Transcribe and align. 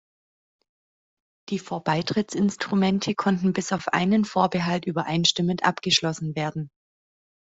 Die 1.49 1.59
Vorbeitrittsinstrumente 1.59 3.13
konnten 3.13 3.53
bis 3.53 3.71
auf 3.71 3.89
einen 3.89 4.25
Vorbehalt 4.25 4.85
übereinstimmend 4.85 5.63
abgeschlossen 5.63 6.35
werden. 6.35 6.71